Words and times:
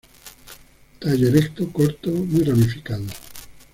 Tallo 0.99 1.27
erecto, 1.27 1.71
corto, 1.71 2.09
muy 2.09 2.41
ramificado. 2.43 3.05